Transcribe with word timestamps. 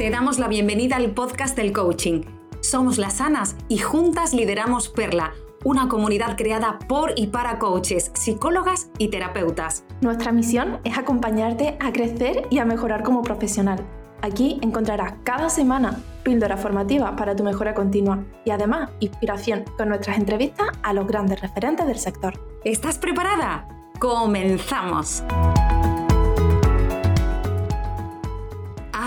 Te 0.00 0.08
damos 0.08 0.38
la 0.38 0.48
bienvenida 0.48 0.96
al 0.96 1.10
podcast 1.10 1.54
del 1.54 1.74
coaching. 1.74 2.22
Somos 2.60 2.96
las 2.96 3.20
Anas 3.20 3.54
y 3.68 3.76
juntas 3.76 4.32
lideramos 4.32 4.88
Perla, 4.88 5.34
una 5.62 5.88
comunidad 5.88 6.38
creada 6.38 6.78
por 6.88 7.12
y 7.16 7.26
para 7.26 7.58
coaches, 7.58 8.10
psicólogas 8.14 8.88
y 8.96 9.08
terapeutas. 9.08 9.84
Nuestra 10.00 10.32
misión 10.32 10.80
es 10.84 10.96
acompañarte 10.96 11.76
a 11.80 11.92
crecer 11.92 12.46
y 12.48 12.60
a 12.60 12.64
mejorar 12.64 13.02
como 13.02 13.20
profesional. 13.20 13.84
Aquí 14.22 14.58
encontrarás 14.62 15.16
cada 15.22 15.50
semana 15.50 16.02
píldora 16.22 16.56
formativa 16.56 17.14
para 17.14 17.36
tu 17.36 17.44
mejora 17.44 17.74
continua 17.74 18.24
y 18.46 18.52
además 18.52 18.88
inspiración 19.00 19.64
con 19.76 19.90
nuestras 19.90 20.16
entrevistas 20.16 20.68
a 20.82 20.94
los 20.94 21.06
grandes 21.06 21.42
referentes 21.42 21.86
del 21.86 21.98
sector. 21.98 22.40
¿Estás 22.64 22.96
preparada? 22.96 23.68
¡Comenzamos! 23.98 25.22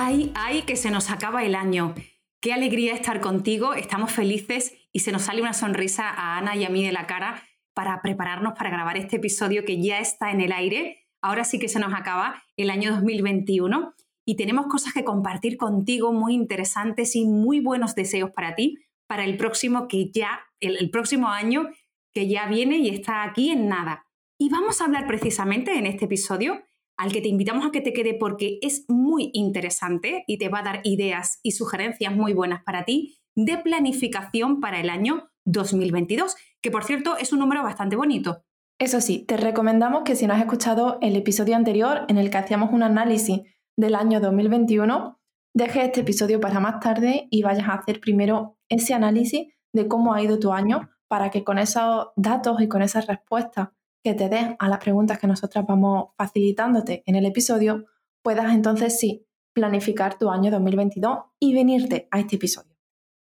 Ay, 0.06 0.34
ay, 0.36 0.64
que 0.64 0.76
se 0.76 0.92
nos 0.92 1.10
acaba 1.10 1.46
el 1.46 1.56
año. 1.56 1.96
Qué 2.42 2.52
alegría 2.52 2.94
estar 2.94 3.22
contigo, 3.22 3.74
estamos 3.74 4.12
felices 4.12 4.74
y 4.92 5.00
se 5.00 5.14
nos 5.14 5.22
sale 5.22 5.42
una 5.42 5.54
sonrisa 5.54 6.10
a 6.10 6.38
Ana 6.38 6.58
y 6.58 6.66
a 6.66 6.70
mí 6.70 6.86
de 6.86 6.92
la 6.92 7.08
cara 7.08 7.42
para 7.74 8.02
prepararnos 8.02 8.52
para 8.58 8.70
grabar 8.70 8.98
este 8.98 9.16
episodio 9.16 9.64
que 9.64 9.82
ya 9.82 10.00
está 10.00 10.32
en 10.32 10.42
el 10.42 10.52
aire. 10.52 11.06
Ahora 11.22 11.46
sí 11.46 11.58
que 11.58 11.70
se 11.70 11.80
nos 11.80 11.94
acaba 11.94 12.44
el 12.58 12.70
año 12.70 12.92
2021 12.92 13.94
y 14.26 14.36
tenemos 14.36 14.68
cosas 14.68 14.92
que 14.92 15.06
compartir 15.06 15.56
contigo 15.56 16.12
muy 16.12 16.34
interesantes 16.34 17.16
y 17.16 17.24
muy 17.24 17.62
buenos 17.62 17.96
deseos 17.96 18.32
para 18.32 18.56
ti 18.56 18.80
para 19.08 19.24
el 19.24 19.38
próximo 19.38 19.88
que 19.88 20.12
ya 20.12 20.42
el, 20.60 20.90
próximo 20.90 21.30
año 21.30 21.70
que 22.14 22.28
ya 22.28 22.48
viene 22.48 22.76
y 22.80 22.90
está 22.90 23.24
aquí 23.24 23.52
en 23.52 23.70
nada. 23.70 24.06
Y 24.38 24.50
vamos 24.50 24.82
a 24.82 24.86
hablar 24.86 25.08
precisamente 25.08 25.78
en 25.78 25.86
este 25.86 26.06
episodio 26.06 26.62
al 27.04 27.12
que 27.12 27.20
te 27.20 27.28
invitamos 27.28 27.66
a 27.66 27.72
que 27.72 27.82
te 27.82 27.92
quede 27.92 28.14
porque 28.14 28.60
es 28.62 28.86
muy 28.88 29.30
interesante 29.34 30.24
y 30.26 30.38
te 30.38 30.48
va 30.48 30.60
a 30.60 30.64
dar 30.64 30.80
ideas 30.86 31.42
y 31.44 31.52
sugerencias 31.52 32.16
muy 32.16 32.32
buenas 32.32 32.64
para 32.64 32.86
ti 32.86 33.20
de 33.36 33.58
planificación 33.58 34.62
para 34.62 34.80
el 34.80 34.90
año 34.90 35.30
2022, 35.44 36.38
que 36.62 36.72
por 36.72 36.86
cierto 36.86 37.18
es 37.18 37.34
un 37.34 37.40
número 37.40 37.62
bastante 37.62 37.98
bonito. 37.98 38.46
Eso 38.80 39.02
sí, 39.02 39.26
te 39.28 39.36
recomendamos 39.36 40.04
que 40.04 40.16
si 40.16 40.28
no 40.28 40.34
has 40.34 40.40
escuchado 40.40 40.98
el 41.02 41.18
episodio 41.18 41.58
anterior 41.58 42.06
en 42.08 42.18
el 42.18 42.30
que 42.30 42.38
hacíamos 42.38 42.72
un 42.72 42.84
análisis 42.84 43.42
del 43.78 43.96
año 43.96 44.22
2021, 44.22 45.20
dejes 45.54 45.84
este 45.84 46.02
episodio 46.02 46.40
para 46.40 46.62
más 46.62 46.80
tarde 46.80 47.28
y 47.30 47.44
vayas 47.44 47.68
a 47.68 47.74
hacer 47.74 48.00
primero 48.00 48.58
ese 48.70 48.94
análisis 48.94 49.54
de 49.74 49.90
cómo 49.90 50.14
ha 50.14 50.22
ido 50.22 50.40
tu 50.40 50.54
año 50.54 50.90
para 51.10 51.32
que 51.32 51.44
con 51.44 51.60
esos 51.60 52.12
datos 52.16 52.62
y 52.62 52.70
con 52.70 52.82
esas 52.82 53.08
respuestas 53.08 53.72
que 54.04 54.14
te 54.14 54.30
des 54.30 54.56
a 54.60 54.68
las 54.68 54.80
preguntas 54.80 55.18
que 55.18 55.28
nosotras 55.28 55.66
vamos 55.68 56.10
facilitándote 56.18 57.04
en 57.06 57.16
el 57.16 57.26
episodio, 57.26 57.86
puedas 58.22 58.54
entonces 58.54 59.00
sí 59.00 59.26
planificar 59.54 60.18
tu 60.18 60.30
año 60.30 60.52
2022 60.52 61.20
y 61.40 61.54
venirte 61.54 62.08
a 62.12 62.20
este 62.20 62.36
episodio. 62.36 62.76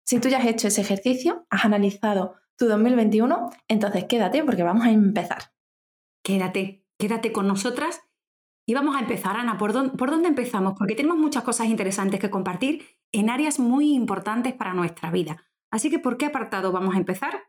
Si 0.05 0.20
tú 0.20 0.28
ya 0.28 0.39
has 0.39 0.47
hecho 0.47 0.69
ese 0.69 0.81
ejercicio, 0.81 1.47
has 1.50 1.64
analizado 1.64 2.34
tu 2.56 2.67
2021, 2.67 3.50
entonces 3.69 4.05
quédate 4.05 4.42
porque 4.45 4.62
vamos 4.62 4.84
a 4.84 4.91
empezar. 4.91 5.53
Quédate, 6.22 6.87
quédate 6.98 7.33
con 7.33 7.47
nosotras 7.47 8.00
y 8.67 8.75
vamos 8.75 8.97
a 8.97 9.00
empezar, 9.00 9.37
Ana. 9.37 9.59
¿por 9.59 9.72
dónde, 9.72 9.97
¿Por 9.97 10.11
dónde 10.11 10.28
empezamos? 10.28 10.75
Porque 10.78 10.94
tenemos 10.94 11.19
muchas 11.19 11.42
cosas 11.42 11.67
interesantes 11.67 12.20
que 12.20 12.31
compartir 12.31 12.84
en 13.12 13.31
áreas 13.31 13.59
muy 13.59 13.94
importantes 13.94 14.55
para 14.55 14.75
nuestra 14.75 15.11
vida. 15.11 15.44
Así 15.70 15.91
que, 15.91 15.98
¿por 15.98 16.17
qué 16.17 16.27
apartado 16.27 16.72
vamos 16.72 16.94
a 16.94 16.98
empezar? 16.98 17.44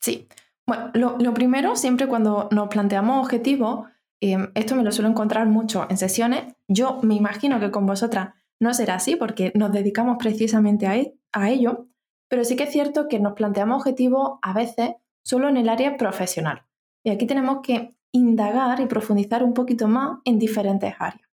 Sí, 0.00 0.28
bueno, 0.66 1.18
lo, 1.18 1.34
primero, 1.34 1.76
siempre 1.76 2.08
cuando 2.08 2.48
nos 2.50 2.68
planteamos 2.68 3.24
objetivos, 3.24 3.86
em, 4.20 4.50
esto 4.54 4.76
me 4.76 4.82
lo 4.82 4.92
suelo 4.92 5.10
encontrar 5.10 5.46
mucho 5.46 5.86
en 5.90 5.98
sesiones. 5.98 6.54
Yo 6.68 7.00
me 7.02 7.14
imagino 7.14 7.60
que 7.60 7.70
con 7.70 7.86
vosotras 7.86 8.34
no 8.60 8.72
será 8.72 8.94
así 8.94 9.16
porque 9.16 9.52
nos 9.54 9.72
dedicamos 9.72 10.16
precisamente 10.18 10.86
a, 10.86 10.96
e, 10.96 11.18
a 11.32 11.50
ello, 11.50 11.88
pero 12.28 12.44
sí 12.44 12.56
que 12.56 12.64
es 12.64 12.72
cierto 12.72 13.08
que 13.08 13.20
nos 13.20 13.34
planteamos 13.34 13.78
objetivos 13.78 14.38
a 14.40 14.54
veces 14.54 14.92
solo 15.22 15.48
en 15.48 15.56
el 15.56 15.68
área 15.68 15.96
profesional. 15.96 16.62
Y 17.04 17.10
aquí 17.10 17.26
tenemos 17.26 17.58
que 17.62 17.94
indagar 18.12 18.80
y 18.80 18.86
profundizar 18.86 19.42
un 19.42 19.54
poquito 19.54 19.88
más 19.88 20.18
en 20.24 20.38
diferentes 20.38 20.94
áreas. 20.98 21.28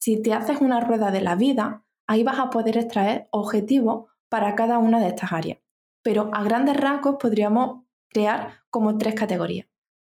Si 0.00 0.22
te 0.22 0.32
haces 0.32 0.60
una 0.60 0.80
rueda 0.80 1.10
de 1.10 1.22
la 1.22 1.34
vida, 1.34 1.84
ahí 2.06 2.22
vas 2.22 2.38
a 2.38 2.50
poder 2.50 2.76
extraer 2.76 3.26
objetivos 3.32 4.10
para 4.28 4.54
cada 4.54 4.78
una 4.78 5.00
de 5.00 5.08
estas 5.08 5.32
áreas. 5.32 5.58
Pero 6.02 6.30
a 6.32 6.44
grandes 6.44 6.76
rasgos 6.76 7.16
podríamos 7.18 7.85
crear 8.08 8.62
como 8.70 8.98
tres 8.98 9.14
categorías. 9.14 9.68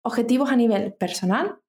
Objetivos 0.03 0.51
a 0.51 0.55
nivel 0.55 0.93
personal, 0.93 1.59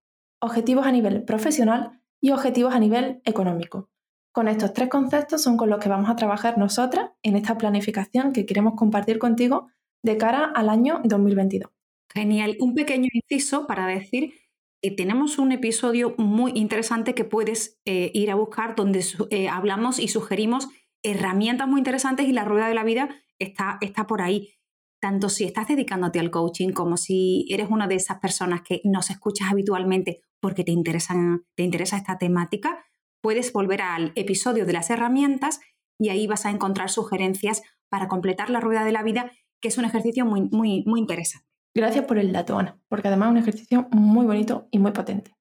objetivos 0.41 0.87
a 0.87 0.93
nivel 0.93 1.25
profesional 1.25 2.01
y 2.21 2.31
objetivos 2.31 2.75
a 2.75 2.79
nivel 2.79 3.21
económico. 3.25 3.91
Con 4.33 4.49
estos 4.49 4.73
tres 4.73 4.89
conceptos 4.89 5.43
son 5.43 5.57
con 5.59 5.69
los 5.69 5.79
que 5.79 5.91
vamos 5.91 6.09
a 6.09 6.17
trabajar 6.17 6.57
nosotras 6.57 7.11
en 7.23 7.37
esta 7.37 7.59
planificación 7.59 8.33
que 8.33 8.47
queremos 8.47 8.75
compartir 8.75 9.19
contigo 9.19 9.69
de 10.03 10.17
cara 10.17 10.51
al 10.55 10.71
año 10.71 11.01
2022. 11.05 11.71
Genial. 12.15 12.57
Un 12.61 12.75
pequeño 12.75 13.09
inciso 13.13 13.67
para 13.67 13.87
decir 13.87 14.35
que 14.81 14.91
tenemos 14.91 15.39
un 15.39 15.53
episodio 15.53 16.15
muy 16.17 16.53
interesante 16.55 17.15
que 17.15 17.25
puedes 17.25 17.81
eh, 17.85 18.11
ir 18.15 18.31
a 18.31 18.35
buscar 18.35 18.75
donde 18.75 19.05
eh, 19.31 19.49
hablamos 19.49 19.99
y 19.99 20.09
sugerimos 20.09 20.69
herramientas 21.03 21.69
muy 21.69 21.81
interesantes 21.81 22.27
y 22.27 22.33
la 22.33 22.45
rueda 22.45 22.69
de 22.69 22.75
la 22.75 22.85
vida 22.85 23.11
está, 23.39 23.79
está 23.81 24.07
por 24.07 24.23
ahí 24.23 24.55
tanto 25.03 25.29
si 25.29 25.43
estás 25.43 25.67
dedicándote 25.67 26.21
al 26.21 26.31
coaching 26.31 26.71
como 26.71 26.97
si 26.97 27.45
eres 27.51 27.69
una 27.71 27.89
de 27.89 27.97
esas 27.97 28.21
personas 28.21 28.63
que 28.63 28.81
nos 28.85 29.11
escuchas 29.11 29.51
habitualmente 29.51 30.23
porque 30.41 30.63
te, 30.63 30.71
interesan, 30.71 31.45
te 31.57 31.65
interesa 31.65 31.97
esta 31.97 32.19
temática, 32.19 32.85
puedes 33.21 33.53
volver 33.53 33.83
al 33.83 34.13
episodio 34.15 34.65
de 34.65 34.73
las 34.73 34.91
herramientas 34.91 35.59
y 35.99 36.11
ahí 36.11 36.29
vas 36.29 36.47
a 36.47 36.51
encontrar 36.51 36.89
sugerencias 36.89 37.63
para 37.89 38.07
completar 38.07 38.49
la 38.49 38.61
rueda 38.61 38.85
de 38.85 38.93
la 38.93 39.03
vida, 39.03 39.33
que 39.61 39.69
es 39.69 39.77
un 39.77 39.85
ejercicio 39.87 40.25
muy, 40.25 40.43
muy, 40.53 40.85
muy 40.87 41.01
interesante. 41.01 41.49
Gracias 41.75 42.05
por 42.05 42.19
el 42.19 42.33
dato, 42.33 42.57
Ana, 42.57 42.81
porque 42.89 43.09
además 43.09 43.27
es 43.27 43.33
un 43.33 43.39
ejercicio 43.39 43.89
muy 43.91 44.25
bonito 44.25 44.69
y 44.71 44.79
muy 44.79 44.93
potente. 44.93 45.35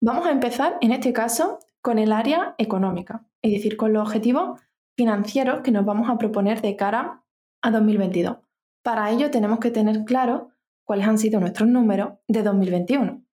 Vamos 0.00 0.26
a 0.26 0.32
empezar, 0.32 0.78
en 0.80 0.92
este 0.92 1.12
caso, 1.12 1.58
con 1.82 1.98
el 1.98 2.10
área 2.10 2.54
económica, 2.56 3.26
es 3.42 3.52
decir, 3.52 3.76
con 3.76 3.92
los 3.92 4.06
objetivos 4.06 4.62
financieros 4.96 5.60
que 5.60 5.72
nos 5.72 5.84
vamos 5.84 6.08
a 6.08 6.16
proponer 6.16 6.62
de 6.62 6.76
cara 6.76 7.22
a 7.60 7.70
2022. 7.70 8.43
Para 8.84 9.10
ello 9.10 9.30
tenemos 9.30 9.60
que 9.60 9.70
tener 9.70 10.04
claro 10.04 10.50
cuáles 10.84 11.08
han 11.08 11.16
sido 11.16 11.40
nuestros 11.40 11.66
números 11.66 12.18
de 12.28 12.42
2021. 12.42 13.24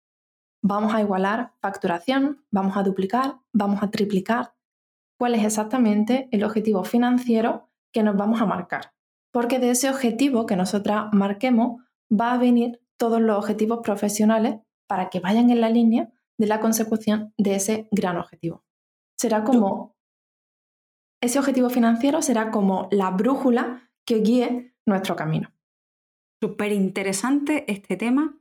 Vamos 0.63 0.93
a 0.93 1.01
igualar 1.01 1.51
facturación, 1.59 2.45
vamos 2.51 2.77
a 2.77 2.83
duplicar, 2.83 3.35
vamos 3.51 3.83
a 3.83 3.91
triplicar. 3.91 4.53
¿Cuál 5.19 5.35
es 5.35 5.43
exactamente 5.43 6.29
el 6.31 6.45
objetivo 6.45 6.85
financiero 6.85 7.69
que 7.91 8.01
nos 8.01 8.15
vamos 8.15 8.41
a 8.41 8.45
marcar? 8.45 8.93
Porque 9.33 9.59
de 9.59 9.71
ese 9.71 9.89
objetivo 9.89 10.45
que 10.45 10.55
nosotras 10.55 11.07
marquemos 11.11 11.81
va 12.09 12.31
a 12.31 12.37
venir 12.37 12.81
todos 12.95 13.19
los 13.19 13.37
objetivos 13.37 13.81
profesionales 13.83 14.55
para 14.87 15.09
que 15.09 15.19
vayan 15.19 15.49
en 15.49 15.59
la 15.59 15.69
línea 15.69 16.09
de 16.37 16.47
la 16.47 16.61
consecución 16.61 17.33
de 17.37 17.55
ese 17.55 17.89
gran 17.91 18.15
objetivo. 18.15 18.63
Será 19.17 19.43
como, 19.43 19.97
ese 21.19 21.39
objetivo 21.39 21.69
financiero 21.69 22.21
será 22.21 22.51
como 22.51 22.87
la 22.89 23.09
brújula 23.11 23.89
que 24.05 24.19
guíe 24.19 24.70
nuestro 24.91 25.15
camino. 25.15 25.51
Súper 26.41 26.71
interesante 26.71 27.65
este 27.71 27.97
tema 27.97 28.37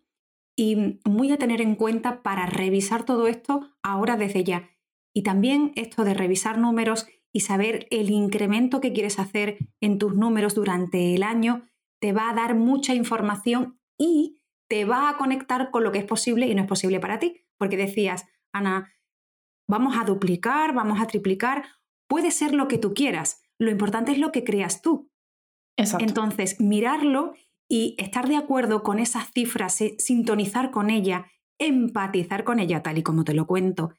y 0.56 1.00
muy 1.04 1.32
a 1.32 1.38
tener 1.38 1.60
en 1.60 1.74
cuenta 1.74 2.22
para 2.22 2.46
revisar 2.46 3.04
todo 3.04 3.26
esto 3.26 3.70
ahora 3.82 4.16
desde 4.16 4.44
ya. 4.44 4.70
Y 5.14 5.22
también 5.22 5.72
esto 5.74 6.04
de 6.04 6.14
revisar 6.14 6.58
números 6.58 7.06
y 7.32 7.40
saber 7.40 7.86
el 7.90 8.10
incremento 8.10 8.80
que 8.80 8.92
quieres 8.92 9.18
hacer 9.18 9.58
en 9.80 9.98
tus 9.98 10.14
números 10.14 10.54
durante 10.54 11.14
el 11.14 11.22
año 11.22 11.66
te 12.00 12.12
va 12.12 12.30
a 12.30 12.34
dar 12.34 12.54
mucha 12.54 12.94
información 12.94 13.78
y 13.98 14.40
te 14.68 14.84
va 14.84 15.08
a 15.08 15.16
conectar 15.16 15.70
con 15.70 15.84
lo 15.84 15.92
que 15.92 15.98
es 15.98 16.04
posible 16.04 16.46
y 16.46 16.54
no 16.54 16.62
es 16.62 16.68
posible 16.68 17.00
para 17.00 17.18
ti. 17.18 17.46
Porque 17.58 17.76
decías, 17.76 18.26
Ana, 18.52 18.92
vamos 19.68 19.96
a 19.98 20.04
duplicar, 20.04 20.74
vamos 20.74 21.00
a 21.00 21.06
triplicar, 21.06 21.64
puede 22.08 22.30
ser 22.30 22.54
lo 22.54 22.68
que 22.68 22.78
tú 22.78 22.94
quieras. 22.94 23.42
Lo 23.58 23.70
importante 23.70 24.12
es 24.12 24.18
lo 24.18 24.32
que 24.32 24.44
creas 24.44 24.80
tú. 24.80 25.09
Entonces, 25.98 26.60
mirarlo 26.60 27.34
y 27.68 27.94
estar 27.98 28.28
de 28.28 28.36
acuerdo 28.36 28.82
con 28.82 28.98
esas 28.98 29.30
cifras, 29.32 29.80
eh, 29.80 29.94
sintonizar 29.98 30.70
con 30.70 30.90
ella, 30.90 31.26
empatizar 31.58 32.44
con 32.44 32.58
ella, 32.58 32.82
tal 32.82 32.98
y 32.98 33.02
como 33.02 33.24
te 33.24 33.34
lo 33.34 33.46
cuento, 33.46 33.90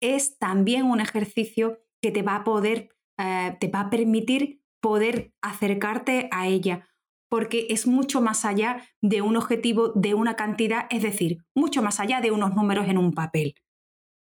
es 0.00 0.38
también 0.38 0.84
un 0.84 1.00
ejercicio 1.00 1.78
que 2.00 2.10
te 2.10 2.22
va 2.22 2.36
a 2.36 2.44
poder, 2.44 2.88
eh, 3.18 3.56
te 3.60 3.68
va 3.68 3.80
a 3.80 3.90
permitir 3.90 4.62
poder 4.80 5.32
acercarte 5.42 6.28
a 6.30 6.46
ella, 6.46 6.88
porque 7.30 7.66
es 7.70 7.86
mucho 7.86 8.20
más 8.20 8.44
allá 8.44 8.82
de 9.00 9.22
un 9.22 9.36
objetivo, 9.36 9.92
de 9.94 10.14
una 10.14 10.36
cantidad, 10.36 10.86
es 10.90 11.02
decir, 11.02 11.38
mucho 11.54 11.82
más 11.82 12.00
allá 12.00 12.20
de 12.20 12.30
unos 12.30 12.54
números 12.54 12.88
en 12.88 12.98
un 12.98 13.12
papel. 13.12 13.54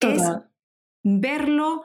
Es 0.01 0.23
verlo, 1.03 1.83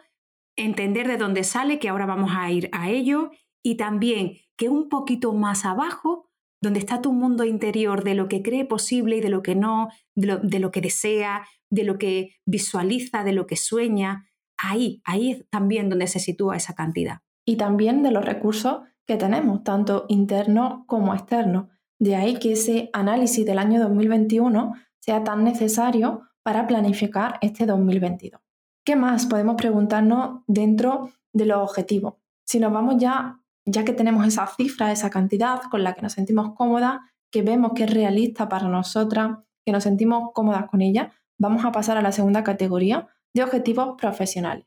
entender 0.57 1.07
de 1.07 1.17
dónde 1.17 1.45
sale, 1.45 1.79
que 1.79 1.89
ahora 1.89 2.07
vamos 2.07 2.33
a 2.35 2.51
ir 2.51 2.69
a 2.73 2.91
ello, 2.91 3.31
y 3.67 3.75
también 3.75 4.37
que 4.57 4.69
un 4.69 4.89
poquito 4.89 5.33
más 5.33 5.65
abajo, 5.65 6.31
donde 6.63 6.79
está 6.79 7.03
tu 7.03 7.13
mundo 7.13 7.43
interior 7.43 8.05
de 8.05 8.15
lo 8.15 8.29
que 8.29 8.41
cree 8.41 8.65
posible 8.65 9.17
y 9.17 9.21
de 9.21 9.29
lo 9.29 9.43
que 9.43 9.57
no, 9.57 9.89
de 10.15 10.61
lo, 10.61 10.71
que 10.71 10.81
desea, 10.81 11.45
de 11.69 11.83
lo 11.83 11.99
que 11.99 12.37
visualiza, 12.47 13.25
de 13.25 13.33
lo 13.33 13.49
que 13.49 13.57
sueña, 13.57 14.31
ahí, 14.57 15.03
ahí 15.05 15.33
es 15.33 15.51
también 15.51 15.89
donde 15.89 16.07
se 16.07 16.21
sitúa 16.21 16.57
esa 16.57 16.75
cantidad. 16.77 17.23
y 17.45 17.57
también 17.57 18.05
de 18.05 18.13
los 18.13 18.25
recursos 18.25 18.83
que 19.05 19.17
tenemos, 19.17 19.65
tanto 19.65 20.07
internos 20.09 20.85
como 20.87 21.13
externos. 21.13 21.67
De 21.99 22.15
ahí 22.15 22.39
que 22.39 22.53
ese 22.53 22.89
análisis 22.93 23.45
del 23.45 23.59
año 23.59 23.81
2021 23.81 24.75
sea 25.01 25.25
tan 25.25 25.43
necesario 25.43 26.23
para 26.45 26.69
planificar 26.69 27.39
este 27.41 27.67
2022. 27.67 28.41
¿Qué 28.85 28.95
más 28.95 29.27
podemos 29.27 29.57
preguntarnos 29.57 30.43
dentro 30.47 31.11
de 31.33 31.47
los 31.47 31.59
objetivos? 31.59 32.15
Si 32.45 32.61
nos 32.61 32.73
vamos 32.73 32.97
ya, 32.99 33.41
ya 33.67 33.85
que 33.85 33.93
tenemos 33.93 34.27
esa 34.27 34.47
cifra, 34.47 34.93
esa 34.93 35.11
cantidad 35.11 35.61
con 35.71 35.83
la 35.83 35.95
que 35.95 36.03
nos 36.03 36.13
sentimos 36.13 36.55
cómodas, 36.55 37.01
que 37.31 37.43
vemos 37.43 37.73
que 37.75 37.85
es 37.85 37.93
realista 37.93 38.49
para 38.49 38.69
nosotras, 38.69 39.39
que 39.65 39.73
nos 39.73 39.83
sentimos 39.83 40.31
cómodas 40.33 40.67
con 40.71 40.81
ella, 40.81 41.13
vamos 41.39 41.65
a 41.65 41.73
pasar 41.73 41.99
a 41.99 42.03
la 42.03 42.13
segunda 42.13 42.45
categoría 42.45 43.09
de 43.35 43.43
objetivos 43.43 43.97
profesionales. 43.99 44.67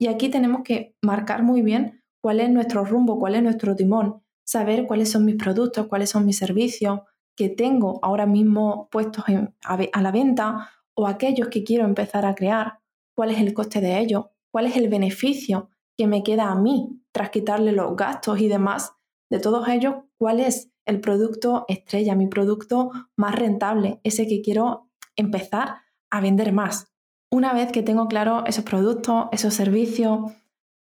Y 0.00 0.08
aquí 0.08 0.30
tenemos 0.30 0.62
que 0.62 0.96
marcar 1.02 1.42
muy 1.42 1.60
bien 1.62 2.02
cuál 2.22 2.40
es 2.40 2.50
nuestro 2.50 2.84
rumbo, 2.84 3.18
cuál 3.18 3.34
es 3.34 3.42
nuestro 3.42 3.76
timón, 3.76 4.22
saber 4.44 4.86
cuáles 4.86 5.10
son 5.10 5.24
mis 5.24 5.36
productos, 5.36 5.86
cuáles 5.86 6.10
son 6.10 6.24
mis 6.24 6.38
servicios 6.38 7.00
que 7.36 7.48
tengo 7.48 8.00
ahora 8.02 8.26
mismo 8.26 8.88
puestos 8.90 9.24
a, 9.62 10.02
la 10.02 10.10
venta 10.10 10.70
o 10.94 11.06
aquellos 11.06 11.48
que 11.48 11.62
quiero 11.62 11.84
empezar 11.84 12.24
a 12.26 12.34
crear, 12.34 12.80
cuál 13.14 13.30
es 13.30 13.38
el 13.38 13.54
coste 13.54 13.80
de 13.80 13.98
ellos, 13.98 14.26
cuál 14.50 14.66
es 14.66 14.76
el 14.76 14.88
beneficio 14.88 15.68
que 15.96 16.06
me 16.06 16.22
queda 16.22 16.50
a 16.50 16.54
mí 16.54 17.00
tras 17.18 17.30
quitarle 17.30 17.72
los 17.72 17.96
gastos 17.96 18.38
y 18.40 18.46
demás. 18.46 18.92
De 19.28 19.40
todos 19.40 19.66
ellos, 19.68 19.96
cuál 20.18 20.38
es 20.38 20.70
el 20.86 21.00
producto 21.00 21.64
estrella, 21.66 22.14
mi 22.14 22.28
producto 22.28 22.92
más 23.16 23.34
rentable, 23.34 24.00
ese 24.04 24.28
que 24.28 24.40
quiero 24.40 24.88
empezar 25.16 25.78
a 26.10 26.20
vender 26.20 26.52
más. 26.52 26.86
Una 27.32 27.52
vez 27.52 27.72
que 27.72 27.82
tengo 27.82 28.06
claro 28.06 28.44
esos 28.46 28.62
productos, 28.62 29.26
esos 29.32 29.52
servicios, 29.52 30.30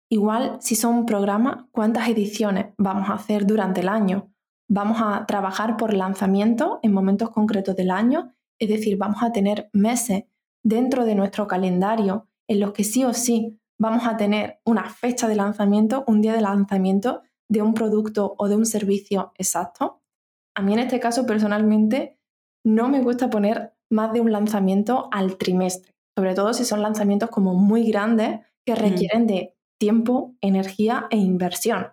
igual 0.08 0.56
si 0.60 0.74
son 0.74 0.94
un 0.94 1.06
programa, 1.06 1.68
cuántas 1.70 2.08
ediciones 2.08 2.72
vamos 2.78 3.10
a 3.10 3.14
hacer 3.14 3.46
durante 3.46 3.82
el 3.82 3.90
año. 3.90 4.32
Vamos 4.68 5.02
a 5.02 5.26
trabajar 5.26 5.76
por 5.76 5.92
lanzamiento 5.92 6.80
en 6.82 6.94
momentos 6.94 7.28
concretos 7.28 7.76
del 7.76 7.90
año, 7.90 8.32
es 8.58 8.70
decir, 8.70 8.96
vamos 8.96 9.22
a 9.22 9.32
tener 9.32 9.68
meses 9.74 10.24
dentro 10.64 11.04
de 11.04 11.14
nuestro 11.14 11.46
calendario 11.46 12.26
en 12.48 12.60
los 12.60 12.72
que 12.72 12.84
sí 12.84 13.04
o 13.04 13.12
sí 13.12 13.60
vamos 13.78 14.06
a 14.06 14.16
tener 14.16 14.60
una 14.64 14.88
fecha 14.88 15.28
de 15.28 15.36
lanzamiento, 15.36 16.04
un 16.06 16.22
día 16.22 16.34
de 16.34 16.40
lanzamiento 16.40 17.22
de 17.48 17.62
un 17.62 17.74
producto 17.74 18.34
o 18.38 18.48
de 18.48 18.56
un 18.56 18.66
servicio 18.66 19.32
exacto. 19.36 20.00
A 20.56 20.62
mí 20.62 20.72
en 20.72 20.80
este 20.80 21.00
caso 21.00 21.26
personalmente 21.26 22.18
no 22.64 22.88
me 22.88 23.02
gusta 23.02 23.30
poner 23.30 23.74
más 23.90 24.12
de 24.12 24.20
un 24.20 24.32
lanzamiento 24.32 25.08
al 25.12 25.36
trimestre, 25.36 25.92
sobre 26.16 26.34
todo 26.34 26.54
si 26.54 26.64
son 26.64 26.82
lanzamientos 26.82 27.30
como 27.30 27.54
muy 27.54 27.84
grandes 27.90 28.40
que 28.64 28.74
requieren 28.74 29.26
de 29.26 29.54
tiempo, 29.78 30.36
energía 30.40 31.06
e 31.10 31.16
inversión, 31.16 31.88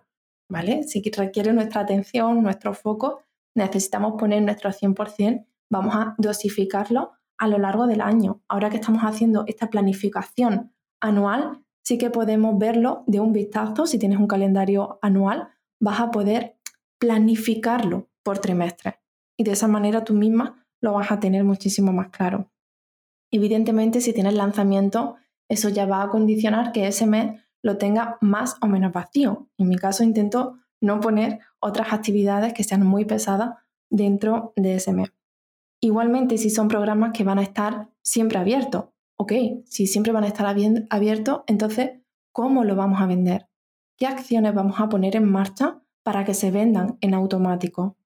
¿vale? 0.48 0.84
Si 0.84 1.02
requiere 1.10 1.52
nuestra 1.52 1.80
atención, 1.80 2.42
nuestro 2.42 2.72
foco, 2.72 3.22
necesitamos 3.56 4.14
poner 4.18 4.42
nuestro 4.42 4.70
100%, 4.70 5.46
vamos 5.70 5.94
a 5.94 6.14
dosificarlo 6.16 7.12
a 7.38 7.48
lo 7.48 7.58
largo 7.58 7.86
del 7.86 8.00
año. 8.00 8.42
Ahora 8.48 8.70
que 8.70 8.76
estamos 8.76 9.02
haciendo 9.02 9.44
esta 9.46 9.70
planificación 9.70 10.72
anual, 11.00 11.64
sí 11.82 11.98
que 11.98 12.10
podemos 12.10 12.58
verlo 12.58 13.04
de 13.06 13.20
un 13.20 13.32
vistazo. 13.32 13.86
Si 13.86 13.98
tienes 13.98 14.18
un 14.18 14.26
calendario 14.26 14.98
anual, 15.02 15.48
vas 15.80 16.00
a 16.00 16.10
poder 16.10 16.56
planificarlo 16.98 18.08
por 18.22 18.38
trimestre. 18.38 19.00
Y 19.36 19.44
de 19.44 19.52
esa 19.52 19.68
manera 19.68 20.04
tú 20.04 20.14
misma 20.14 20.66
lo 20.80 20.92
vas 20.92 21.10
a 21.10 21.20
tener 21.20 21.44
muchísimo 21.44 21.92
más 21.92 22.08
claro. 22.08 22.50
Evidentemente, 23.30 24.00
si 24.00 24.12
tienes 24.12 24.34
lanzamiento, 24.34 25.16
eso 25.48 25.68
ya 25.68 25.86
va 25.86 26.02
a 26.02 26.08
condicionar 26.08 26.72
que 26.72 26.86
ese 26.86 27.06
mes 27.06 27.40
lo 27.62 27.76
tenga 27.76 28.18
más 28.20 28.56
o 28.60 28.66
menos 28.66 28.92
vacío. 28.92 29.48
En 29.58 29.68
mi 29.68 29.76
caso, 29.76 30.02
intento 30.02 30.58
no 30.80 31.00
poner 31.00 31.40
otras 31.60 31.92
actividades 31.92 32.52
que 32.52 32.64
sean 32.64 32.84
muy 32.86 33.04
pesadas 33.04 33.58
dentro 33.90 34.52
de 34.56 34.76
ese 34.76 34.92
mes. 34.92 35.12
Igualmente, 35.80 36.38
si 36.38 36.50
son 36.50 36.68
programas 36.68 37.12
que 37.12 37.24
van 37.24 37.38
a 37.38 37.42
estar 37.42 37.88
siempre 38.02 38.38
abiertos, 38.38 38.86
ok, 39.20 39.32
si 39.66 39.86
siempre 39.86 40.12
van 40.12 40.24
a 40.24 40.28
estar 40.28 40.46
abiertos, 40.46 41.42
entonces, 41.46 41.90
¿cómo 42.32 42.64
lo 42.64 42.74
vamos 42.74 43.02
a 43.02 43.06
vender? 43.06 43.50
¿Qué 43.98 44.06
acciones 44.06 44.54
vamos 44.54 44.80
a 44.80 44.88
poner 44.88 45.14
en 45.14 45.30
marcha 45.30 45.82
para 46.02 46.24
que 46.24 46.32
se 46.32 46.50
vendan 46.50 46.96
en 47.02 47.12
automático? 47.12 47.98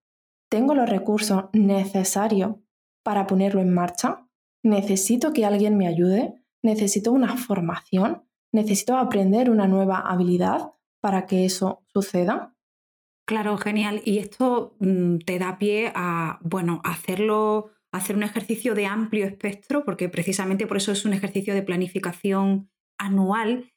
¿Tengo 0.48 0.74
los 0.74 0.88
recursos 0.88 1.44
necesarios 1.52 2.56
para 3.04 3.28
ponerlo 3.28 3.60
en 3.60 3.72
marcha? 3.72 4.26
¿Necesito 4.64 5.32
que 5.32 5.44
alguien 5.44 5.78
me 5.78 5.86
ayude? 5.86 6.34
¿Necesito 6.64 7.12
una 7.12 7.36
formación? 7.36 8.24
¿Necesito 8.50 8.96
aprender 8.96 9.50
una 9.50 9.68
nueva 9.68 9.98
habilidad 9.98 10.72
para 11.00 11.26
que 11.26 11.44
eso 11.44 11.84
suceda? 11.86 12.56
Claro, 13.24 13.56
genial. 13.56 14.02
Y 14.04 14.18
esto 14.18 14.74
mm, 14.80 15.18
te 15.18 15.38
da 15.38 15.58
pie 15.58 15.92
a, 15.94 16.40
bueno, 16.42 16.80
hacerlo 16.82 17.70
hacer 17.96 18.16
un 18.16 18.24
ejercicio 18.24 18.74
de 18.74 18.86
amplio 18.86 19.24
espectro, 19.24 19.84
porque 19.84 20.08
precisamente 20.08 20.66
por 20.66 20.78
eso 20.78 20.90
es 20.90 21.04
un 21.04 21.12
ejercicio 21.12 21.54
de 21.54 21.62
planificación 21.62 22.68
anual, 22.98 23.72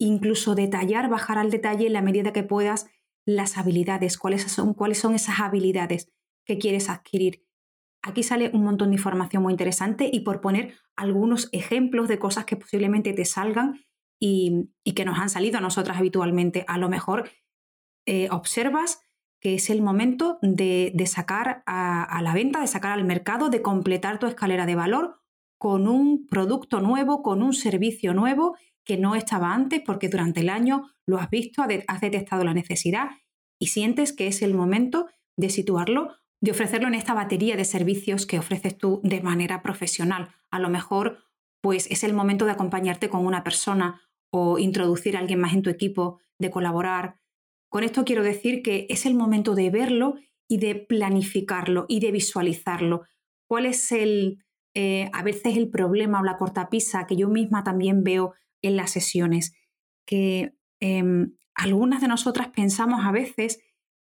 incluso 0.00 0.54
detallar, 0.54 1.10
bajar 1.10 1.36
al 1.36 1.50
detalle 1.50 1.86
en 1.86 1.92
la 1.92 2.00
medida 2.00 2.32
que 2.32 2.42
puedas 2.42 2.86
las 3.26 3.58
habilidades, 3.58 4.16
cuáles 4.16 4.42
son, 4.44 4.72
cuáles 4.72 4.98
son 4.98 5.14
esas 5.14 5.40
habilidades 5.40 6.10
que 6.46 6.56
quieres 6.56 6.88
adquirir. 6.88 7.44
Aquí 8.02 8.22
sale 8.22 8.50
un 8.54 8.64
montón 8.64 8.88
de 8.88 8.96
información 8.96 9.42
muy 9.42 9.52
interesante 9.52 10.08
y 10.10 10.20
por 10.20 10.40
poner 10.40 10.74
algunos 10.96 11.50
ejemplos 11.52 12.08
de 12.08 12.18
cosas 12.18 12.46
que 12.46 12.56
posiblemente 12.56 13.12
te 13.12 13.26
salgan 13.26 13.84
y, 14.18 14.70
que 14.96 15.04
nos 15.04 15.18
han 15.18 15.28
salido 15.28 15.58
a 15.58 15.60
nosotras 15.60 15.98
habitualmente. 15.98 16.64
A 16.68 16.78
lo 16.78 16.88
mejor 16.88 17.30
eh, 18.06 18.28
observas 18.30 19.02
que 19.40 19.54
es 19.54 19.70
el 19.70 19.82
momento 19.82 20.38
de, 20.42 20.92
sacar 21.06 21.62
a, 21.66 22.20
la 22.22 22.32
venta, 22.32 22.60
de 22.60 22.66
sacar 22.66 22.92
al 22.92 23.04
mercado, 23.04 23.50
de 23.50 23.62
completar 23.62 24.18
tu 24.18 24.26
escalera 24.26 24.66
de 24.66 24.74
valor 24.74 25.20
con 25.58 25.88
un 25.88 26.26
producto 26.26 26.80
nuevo, 26.80 27.22
con 27.22 27.42
un 27.42 27.52
servicio 27.52 28.14
nuevo 28.14 28.56
que 28.84 28.96
no 28.96 29.14
estaba 29.14 29.54
antes 29.54 29.82
porque 29.84 30.08
durante 30.08 30.40
el 30.40 30.48
año 30.48 30.90
lo 31.06 31.18
has 31.18 31.30
visto, 31.30 31.62
has 31.62 32.00
detectado 32.00 32.44
la 32.44 32.54
necesidad 32.54 33.10
y 33.60 33.68
sientes 33.68 34.12
que 34.12 34.28
es 34.28 34.42
el 34.42 34.54
momento 34.54 35.06
de 35.36 35.50
situarlo, 35.50 36.14
de 36.40 36.52
ofrecerlo 36.52 36.88
en 36.88 36.94
esta 36.94 37.14
batería 37.14 37.56
de 37.56 37.64
servicios 37.64 38.26
que 38.26 38.38
ofreces 38.38 38.78
tú 38.78 39.00
de 39.02 39.20
manera 39.20 39.62
profesional. 39.62 40.28
A 40.50 40.58
lo 40.58 40.68
mejor, 40.68 41.18
pues 41.60 41.90
es 41.90 42.04
el 42.04 42.14
momento 42.14 42.44
de 42.44 42.52
acompañarte 42.52 43.08
con 43.08 43.26
una 43.26 43.44
persona 43.44 44.00
o 44.30 44.58
introducir 44.58 45.16
a 45.16 45.20
alguien 45.20 45.40
más 45.40 45.54
en 45.54 45.62
tu 45.62 45.70
equipo, 45.70 46.20
de 46.38 46.50
colaborar, 46.50 47.18
con 47.68 47.84
esto 47.84 48.04
quiero 48.04 48.22
decir 48.22 48.62
que 48.62 48.86
es 48.88 49.06
el 49.06 49.14
momento 49.14 49.54
de 49.54 49.70
verlo 49.70 50.16
y 50.48 50.58
de 50.58 50.74
planificarlo 50.74 51.84
y 51.88 52.00
de 52.00 52.10
visualizarlo. 52.10 53.02
¿Cuál 53.46 53.66
es 53.66 53.92
el, 53.92 54.44
eh, 54.74 55.10
a 55.12 55.22
veces 55.22 55.56
el 55.56 55.68
problema 55.68 56.20
o 56.20 56.24
la 56.24 56.38
cortapisa 56.38 57.06
que 57.06 57.16
yo 57.16 57.28
misma 57.28 57.64
también 57.64 58.02
veo 58.02 58.34
en 58.62 58.76
las 58.76 58.90
sesiones? 58.90 59.54
Que 60.06 60.54
em, 60.80 61.36
algunas 61.54 62.00
de 62.00 62.08
nosotras 62.08 62.48
pensamos 62.48 63.04
a 63.04 63.12
veces 63.12 63.60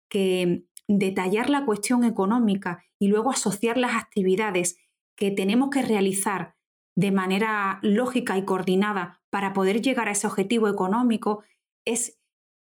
que 0.10 0.64
detallar 0.88 1.50
la 1.50 1.66
cuestión 1.66 2.06
económica 2.06 2.84
y 3.00 3.08
luego 3.08 3.32
asociar 3.32 3.78
las 3.78 3.96
actividades 3.96 4.78
que 5.18 5.32
tenemos 5.32 5.70
que 5.70 5.82
realizar 5.82 6.56
de 6.96 7.12
manera 7.12 7.80
lógica 7.82 8.38
y 8.38 8.46
coordinada 8.46 9.22
para 9.30 9.54
poder 9.54 9.82
llegar 9.82 10.08
a 10.08 10.12
ese 10.12 10.28
objetivo 10.28 10.70
económico 10.70 11.44
es 11.86 12.17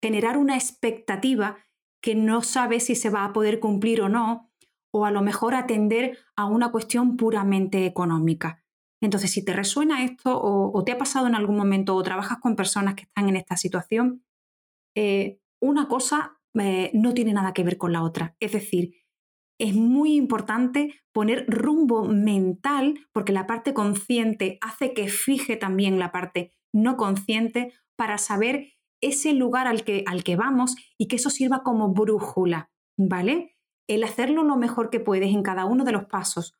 generar 0.01 0.37
una 0.37 0.55
expectativa 0.55 1.57
que 2.01 2.15
no 2.15 2.41
sabe 2.41 2.79
si 2.79 2.95
se 2.95 3.09
va 3.09 3.25
a 3.25 3.33
poder 3.33 3.59
cumplir 3.59 4.01
o 4.01 4.09
no, 4.09 4.51
o 4.91 5.05
a 5.05 5.11
lo 5.11 5.21
mejor 5.21 5.55
atender 5.55 6.17
a 6.35 6.45
una 6.45 6.71
cuestión 6.71 7.15
puramente 7.15 7.85
económica. 7.85 8.63
Entonces, 9.01 9.31
si 9.31 9.43
te 9.43 9.53
resuena 9.53 10.03
esto 10.03 10.39
o, 10.41 10.83
te 10.83 10.91
ha 10.91 10.97
pasado 10.97 11.27
en 11.27 11.35
algún 11.35 11.57
momento 11.57 11.95
o 11.95 12.03
trabajas 12.03 12.39
con 12.39 12.55
personas 12.55 12.95
que 12.95 13.03
están 13.03 13.29
en 13.29 13.35
esta 13.35 13.57
situación, 13.57 14.23
eh, 14.95 15.39
una 15.59 15.87
cosa 15.87 16.39
eh, 16.59 16.91
no 16.93 17.13
tiene 17.13 17.33
nada 17.33 17.53
que 17.53 17.63
ver 17.63 17.77
con 17.77 17.93
la 17.93 18.03
otra. 18.03 18.35
Es 18.39 18.51
decir, 18.51 18.93
es 19.59 19.75
muy 19.75 20.15
importante 20.15 21.01
poner 21.11 21.45
rumbo 21.47 22.05
mental 22.05 23.07
porque 23.11 23.31
la 23.31 23.47
parte 23.47 23.73
consciente 23.73 24.57
hace 24.61 24.93
que 24.93 25.07
fije 25.07 25.55
también 25.55 25.99
la 25.99 26.11
parte 26.11 26.53
no 26.73 26.97
consciente 26.97 27.73
para 27.95 28.17
saber 28.17 28.73
ese 29.01 29.33
lugar 29.33 29.67
al 29.67 29.83
que, 29.83 30.03
al 30.07 30.23
que 30.23 30.35
vamos 30.35 30.75
y 30.97 31.07
que 31.07 31.17
eso 31.17 31.29
sirva 31.29 31.63
como 31.63 31.89
brújula, 31.89 32.71
¿vale? 32.97 33.57
El 33.87 34.03
hacerlo 34.03 34.43
lo 34.43 34.55
mejor 34.55 34.89
que 34.89 34.99
puedes 34.99 35.33
en 35.33 35.43
cada 35.43 35.65
uno 35.65 35.83
de 35.83 35.91
los 35.91 36.05
pasos, 36.05 36.55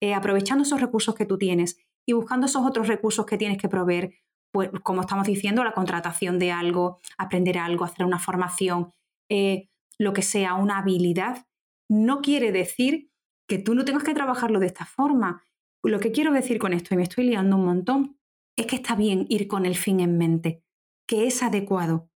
eh, 0.00 0.14
aprovechando 0.14 0.62
esos 0.62 0.80
recursos 0.80 1.14
que 1.14 1.26
tú 1.26 1.36
tienes 1.36 1.78
y 2.06 2.12
buscando 2.12 2.46
esos 2.46 2.64
otros 2.64 2.88
recursos 2.88 3.26
que 3.26 3.36
tienes 3.36 3.58
que 3.58 3.68
proveer, 3.68 4.14
pues 4.52 4.70
como 4.82 5.02
estamos 5.02 5.26
diciendo, 5.26 5.62
la 5.64 5.74
contratación 5.74 6.38
de 6.38 6.52
algo, 6.52 7.00
aprender 7.18 7.58
algo, 7.58 7.84
hacer 7.84 8.06
una 8.06 8.18
formación, 8.18 8.92
eh, 9.28 9.68
lo 9.98 10.12
que 10.12 10.22
sea, 10.22 10.54
una 10.54 10.78
habilidad, 10.78 11.46
no 11.88 12.20
quiere 12.20 12.52
decir 12.52 13.10
que 13.46 13.58
tú 13.58 13.74
no 13.74 13.84
tengas 13.84 14.04
que 14.04 14.14
trabajarlo 14.14 14.60
de 14.60 14.66
esta 14.66 14.86
forma. 14.86 15.44
Lo 15.82 15.98
que 15.98 16.12
quiero 16.12 16.32
decir 16.32 16.58
con 16.58 16.72
esto, 16.72 16.94
y 16.94 16.96
me 16.96 17.02
estoy 17.02 17.24
liando 17.24 17.56
un 17.56 17.64
montón, 17.64 18.18
es 18.56 18.66
que 18.66 18.76
está 18.76 18.94
bien 18.94 19.26
ir 19.28 19.48
con 19.48 19.66
el 19.66 19.76
fin 19.76 20.00
en 20.00 20.16
mente 20.16 20.62
que 21.10 21.26
es 21.26 21.42
adecuado. 21.42 22.08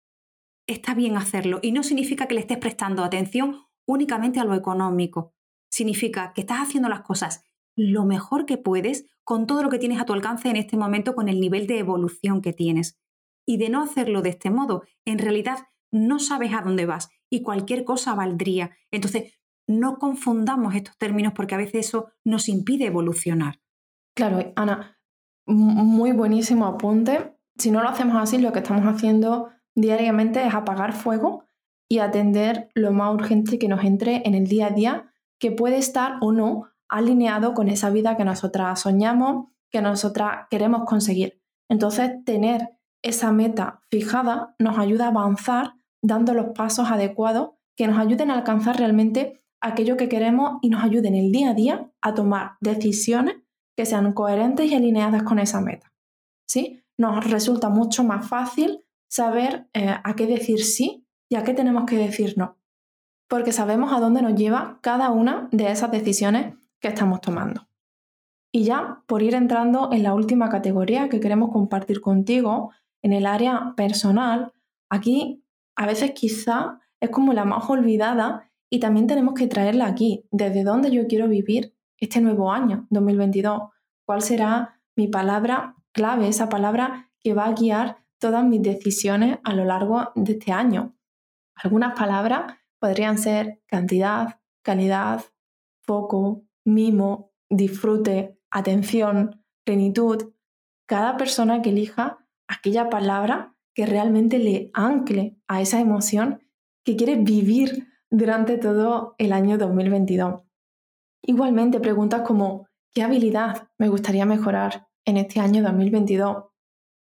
está 0.68 0.94
bien 0.94 1.16
hacerlo 1.16 1.58
y 1.62 1.72
no 1.72 1.82
significa 1.82 2.28
que 2.28 2.34
le 2.34 2.40
estés 2.40 2.58
prestando 2.58 3.02
atención 3.02 3.66
únicamente 3.88 4.38
a 4.38 4.44
lo 4.44 4.54
económico. 4.54 5.34
Significa 5.68 6.32
que 6.32 6.42
estás 6.42 6.60
haciendo 6.60 6.88
las 6.88 7.00
cosas 7.00 7.42
lo 7.74 8.04
mejor 8.04 8.46
que 8.46 8.56
puedes 8.56 9.06
con 9.24 9.48
todo 9.48 9.64
lo 9.64 9.68
que 9.68 9.80
tienes 9.80 10.00
a 10.00 10.04
tu 10.04 10.12
alcance 10.12 10.48
en 10.48 10.54
este 10.54 10.76
momento, 10.76 11.16
con 11.16 11.28
el 11.28 11.40
nivel 11.40 11.66
de 11.66 11.80
evolución 11.80 12.40
que 12.40 12.52
tienes. 12.52 12.96
Y 13.44 13.56
de 13.56 13.68
no 13.68 13.82
hacerlo 13.82 14.22
de 14.22 14.28
este 14.28 14.50
modo, 14.50 14.84
en 15.04 15.18
realidad 15.18 15.58
no 15.90 16.20
sabes 16.20 16.54
a 16.54 16.62
dónde 16.62 16.86
vas 16.86 17.08
y 17.28 17.42
cualquier 17.42 17.82
cosa 17.84 18.14
valdría. 18.14 18.76
Entonces, 18.92 19.40
no 19.66 19.98
confundamos 19.98 20.76
estos 20.76 20.96
términos 20.98 21.32
porque 21.34 21.56
a 21.56 21.58
veces 21.58 21.88
eso 21.88 22.12
nos 22.22 22.48
impide 22.48 22.86
evolucionar. 22.86 23.60
Claro, 24.14 24.52
Ana, 24.54 25.00
muy 25.46 26.12
buenísimo 26.12 26.66
apunte. 26.66 27.33
Si 27.58 27.70
no 27.70 27.82
lo 27.82 27.88
hacemos 27.88 28.16
así, 28.16 28.38
lo 28.38 28.52
que 28.52 28.61
estamos 28.61 28.84
haciendo 28.87 29.50
diariamente 29.75 30.46
es 30.46 30.54
apagar 30.54 30.92
fuego 30.92 31.44
y 31.88 31.99
atender 31.99 32.70
lo 32.75 32.92
más 32.92 33.14
urgente 33.14 33.58
que 33.58 33.68
nos 33.68 33.84
entre 33.84 34.23
en 34.26 34.34
el 34.34 34.46
día 34.46 34.66
a 34.66 34.70
día, 34.70 35.12
que 35.38 35.52
puede 35.52 35.76
estar 35.76 36.16
o 36.20 36.32
no 36.32 36.68
alineado 36.88 37.54
con 37.54 37.68
esa 37.68 37.90
vida 37.90 38.16
que 38.16 38.25
nosotras 38.25 38.80
soñamos, 38.80 39.49
que 39.70 39.82
nosotras 39.82 40.46
queremos 40.50 40.84
conseguir. 40.84 41.40
Entonces, 41.68 42.25
tener 42.25 42.70
esa 43.02 43.32
meta 43.32 43.80
fijada 43.90 44.54
nos 44.58 44.78
ayuda 44.78 45.06
a 45.06 45.08
avanzar 45.08 45.75
dando 46.02 46.34
los 46.34 46.46
pasos 46.54 46.90
adecuados 46.90 47.50
que 47.76 47.87
nos 47.87 47.99
ayuden 47.99 48.30
a 48.30 48.34
alcanzar 48.34 48.78
realmente 48.78 49.42
aquello 49.61 49.96
que 49.96 50.08
queremos 50.08 50.58
y 50.62 50.68
nos 50.68 50.84
ayuden 50.84 51.14
el 51.14 51.32
día 51.32 51.50
a 51.50 51.54
día 51.54 51.90
a 52.00 52.14
tomar 52.14 52.52
decisiones 52.61 53.37
que 53.76 53.87
sean 53.87 54.12
coherentes 54.12 54.70
y 54.70 54.75
alineadas 54.75 55.23
con 55.23 55.38
esa 55.38 55.61
meta. 55.61 55.92
¿Sí? 56.46 56.83
Nos 56.96 57.28
resulta 57.30 57.68
mucho 57.68 58.04
más 58.04 58.28
fácil 58.28 58.84
saber 59.08 59.68
eh, 59.72 59.94
a 60.02 60.14
qué 60.16 60.26
decir 60.26 60.64
sí 60.64 61.06
y 61.28 61.36
a 61.36 61.44
qué 61.44 61.54
tenemos 61.54 61.84
que 61.86 61.96
decir 61.96 62.34
no, 62.36 62.58
porque 63.28 63.52
sabemos 63.52 63.92
a 63.92 64.00
dónde 64.00 64.22
nos 64.22 64.34
lleva 64.34 64.78
cada 64.80 65.10
una 65.10 65.48
de 65.52 65.70
esas 65.70 65.90
decisiones 65.90 66.54
que 66.80 66.88
estamos 66.88 67.20
tomando. 67.20 67.68
Y 68.52 68.64
ya 68.64 69.02
por 69.06 69.22
ir 69.22 69.34
entrando 69.34 69.90
en 69.92 70.02
la 70.04 70.14
última 70.14 70.48
categoría 70.48 71.08
que 71.08 71.20
queremos 71.20 71.50
compartir 71.50 72.00
contigo, 72.00 72.70
en 73.02 73.12
el 73.12 73.26
área 73.26 73.74
personal, 73.76 74.52
aquí 74.88 75.44
a 75.76 75.86
veces 75.86 76.12
quizá 76.12 76.78
es 77.00 77.10
como 77.10 77.32
la 77.32 77.44
más 77.44 77.68
olvidada 77.68 78.50
y 78.70 78.80
también 78.80 79.06
tenemos 79.06 79.34
que 79.34 79.46
traerla 79.46 79.86
aquí, 79.86 80.26
desde 80.30 80.64
dónde 80.64 80.90
yo 80.90 81.06
quiero 81.06 81.28
vivir 81.28 81.74
este 81.98 82.20
nuevo 82.20 82.50
año, 82.50 82.86
2022. 82.90 83.70
¿Cuál 84.06 84.22
será 84.22 84.80
mi 84.96 85.08
palabra 85.08 85.74
clave, 85.94 86.28
esa 86.28 86.50
palabra 86.50 87.10
que 87.20 87.32
va 87.32 87.46
a 87.46 87.52
guiar 87.54 88.04
todas 88.18 88.44
mis 88.44 88.60
decisiones 88.60 89.38
a 89.44 89.54
lo 89.54 89.64
largo 89.64 90.12
de 90.14 90.32
este 90.32 90.52
año? 90.52 90.94
Algunas 91.54 91.96
palabras 91.98 92.58
podrían 92.78 93.16
ser 93.16 93.62
cantidad, 93.66 94.40
calidad, 94.62 95.24
foco, 95.82 96.44
mimo, 96.64 97.32
disfrute, 97.48 98.38
atención, 98.50 99.42
plenitud. 99.64 100.34
Cada 100.86 101.16
persona 101.16 101.62
que 101.62 101.70
elija 101.70 102.18
aquella 102.48 102.90
palabra 102.90 103.56
que 103.74 103.86
realmente 103.86 104.38
le 104.38 104.70
ancle 104.74 105.38
a 105.48 105.62
esa 105.62 105.80
emoción 105.80 106.42
que 106.84 106.96
quiere 106.96 107.16
vivir 107.16 107.88
durante 108.10 108.58
todo 108.58 109.14
el 109.18 109.32
año 109.32 109.58
2022. 109.58 110.42
Igualmente, 111.22 111.80
preguntas 111.80 112.22
como, 112.22 112.68
¿qué 112.92 113.02
habilidad 113.02 113.68
me 113.78 113.88
gustaría 113.88 114.26
mejorar 114.26 114.88
en 115.04 115.16
este 115.16 115.40
año 115.40 115.62
2022? 115.62 116.44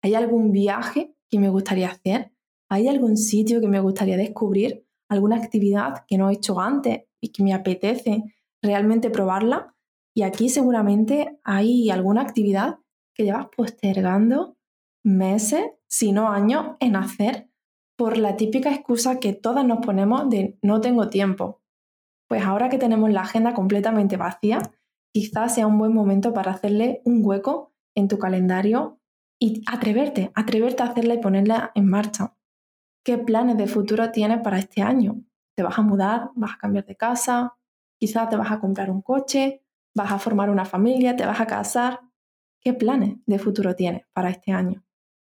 ¿Hay 0.02 0.14
algún 0.14 0.52
viaje 0.52 1.14
que 1.28 1.38
me 1.38 1.48
gustaría 1.48 1.88
hacer? 1.88 2.32
¿Hay 2.68 2.88
algún 2.88 3.16
sitio 3.16 3.60
que 3.60 3.68
me 3.68 3.80
gustaría 3.80 4.16
descubrir? 4.16 4.86
¿Alguna 5.08 5.36
actividad 5.36 6.04
que 6.06 6.18
no 6.18 6.30
he 6.30 6.34
hecho 6.34 6.60
antes 6.60 7.04
y 7.20 7.32
que 7.32 7.42
me 7.42 7.54
apetece 7.54 8.24
realmente 8.62 9.10
probarla? 9.10 9.74
Y 10.14 10.22
aquí 10.22 10.48
seguramente 10.48 11.38
hay 11.44 11.90
alguna 11.90 12.22
actividad 12.22 12.78
que 13.14 13.24
llevas 13.24 13.48
postergando 13.56 14.56
meses, 15.04 15.64
si 15.88 16.12
no 16.12 16.28
años, 16.28 16.76
en 16.80 16.96
hacer 16.96 17.50
por 17.96 18.18
la 18.18 18.36
típica 18.36 18.72
excusa 18.72 19.20
que 19.20 19.32
todas 19.32 19.64
nos 19.64 19.84
ponemos 19.84 20.28
de 20.28 20.58
no 20.62 20.80
tengo 20.80 21.08
tiempo. 21.08 21.62
Pues 22.28 22.42
ahora 22.42 22.68
que 22.68 22.78
tenemos 22.78 23.10
la 23.10 23.22
agenda 23.22 23.54
completamente 23.54 24.16
vacía, 24.16 24.58
quizás 25.12 25.54
sea 25.54 25.66
un 25.66 25.78
buen 25.78 25.94
momento 25.94 26.34
para 26.34 26.52
hacerle 26.52 27.00
un 27.04 27.20
hueco 27.24 27.72
en 27.96 28.06
tu 28.06 28.18
calendario 28.18 29.00
y 29.40 29.64
atreverte, 29.66 30.30
atreverte 30.34 30.82
a 30.82 30.86
hacerla 30.86 31.14
y 31.14 31.20
ponerla 31.20 31.72
en 31.74 31.88
marcha. 31.88 32.36
¿Qué 33.04 33.18
planes 33.18 33.56
de 33.56 33.66
futuro 33.66 34.10
tienes 34.12 34.40
para 34.40 34.58
este 34.58 34.82
año? 34.82 35.22
¿Te 35.56 35.62
vas 35.62 35.78
a 35.78 35.82
mudar? 35.82 36.30
¿Vas 36.34 36.52
a 36.54 36.58
cambiar 36.58 36.86
de 36.86 36.96
casa? 36.96 37.56
Quizás 37.98 38.28
te 38.28 38.36
vas 38.36 38.50
a 38.52 38.60
comprar 38.60 38.90
un 38.90 39.02
coche, 39.02 39.62
vas 39.94 40.12
a 40.12 40.18
formar 40.18 40.50
una 40.50 40.64
familia, 40.64 41.16
te 41.16 41.26
vas 41.26 41.40
a 41.40 41.46
casar. 41.46 42.00
¿Qué 42.60 42.74
planes 42.74 43.16
de 43.26 43.38
futuro 43.38 43.74
tienes 43.74 44.02
para 44.12 44.30
este 44.30 44.52
año? 44.52 44.84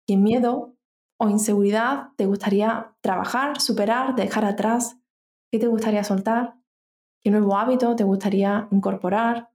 ¿Qué 0.06 0.16
miedo 0.16 0.74
o 1.18 1.28
inseguridad 1.28 2.08
te 2.16 2.26
gustaría 2.26 2.94
trabajar, 3.00 3.60
superar, 3.60 4.14
dejar 4.14 4.44
atrás? 4.44 4.98
¿Qué 5.50 5.58
te 5.58 5.68
gustaría 5.68 6.02
soltar? 6.02 6.56
¿Qué 7.22 7.30
nuevo 7.30 7.56
hábito 7.56 7.94
te 7.94 8.04
gustaría 8.04 8.68
incorporar? 8.70 9.50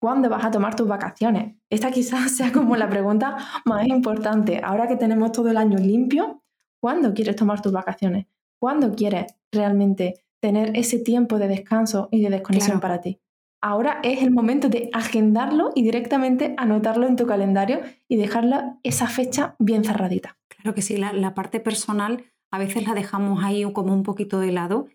¿Cuándo 0.00 0.28
vas 0.28 0.44
a 0.44 0.50
tomar 0.50 0.76
tus 0.76 0.86
vacaciones? 0.86 1.56
Esta 1.70 1.90
quizás 1.90 2.30
sea 2.36 2.52
como 2.52 2.76
la 2.76 2.88
pregunta 2.88 3.36
más 3.64 3.86
importante. 3.86 4.60
Ahora 4.62 4.86
que 4.86 4.96
tenemos 4.96 5.32
todo 5.32 5.48
el 5.48 5.56
año 5.56 5.78
limpio, 5.78 6.42
¿cuándo 6.80 7.14
quieres 7.14 7.36
tomar 7.36 7.60
tus 7.60 7.72
vacaciones? 7.72 8.26
¿Cuándo 8.60 8.94
quieres 8.94 9.34
realmente 9.52 10.24
tener 10.40 10.76
ese 10.76 10.98
tiempo 10.98 11.38
de 11.38 11.48
descanso 11.48 12.08
y 12.10 12.22
de 12.22 12.30
desconexión 12.30 12.80
para 12.80 13.00
ti? 13.00 13.20
Ahora 13.60 13.98
es 14.04 14.22
el 14.22 14.30
momento 14.30 14.68
de 14.68 14.88
agendarlo 14.92 15.72
y 15.74 15.82
directamente 15.82 16.54
anotarlo 16.56 17.08
en 17.08 17.16
tu 17.16 17.26
calendario 17.26 17.80
y 18.06 18.16
dejarla 18.16 18.78
esa 18.84 19.08
fecha 19.08 19.56
bien 19.58 19.84
cerradita. 19.84 20.38
Claro 20.48 20.74
que 20.74 20.82
sí, 20.82 20.96
la, 20.96 21.34
parte 21.34 21.58
personal 21.58 22.24
a 22.52 22.58
veces 22.58 22.86
la 22.86 22.94
dejamos 22.94 23.42
ahí 23.42 23.64
como 23.72 23.92
un 23.92 24.04
poquito 24.04 24.38
de 24.38 24.52
lado 24.52 24.86